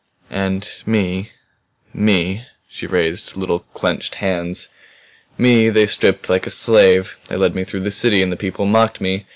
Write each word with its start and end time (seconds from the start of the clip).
"And 0.31 0.67
me 0.87 1.29
me" 1.93 2.47
she 2.67 2.87
raised 2.87 3.37
little 3.37 3.59
clenched 3.59 4.15
hands 4.15 4.67
"me 5.37 5.69
they 5.69 5.85
stripped 5.85 6.27
like 6.27 6.47
a 6.47 6.49
slave. 6.49 7.17
They 7.27 7.35
led 7.35 7.53
me 7.53 7.63
through 7.63 7.81
the 7.81 7.91
city 7.91 8.23
and 8.23 8.31
the 8.31 8.35
people 8.35 8.65
mocked 8.65 8.99
me. 8.99 9.27